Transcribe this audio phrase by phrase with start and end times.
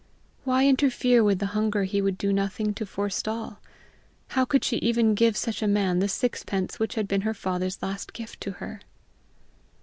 [0.45, 3.59] Why interfere with the hunger he would do nothing to forestall?
[4.29, 7.83] How could she even give such a man the sixpence which had been her father's
[7.83, 8.81] last gift to her?